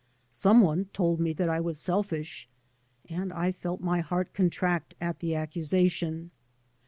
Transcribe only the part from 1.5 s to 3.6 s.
was selfish, and I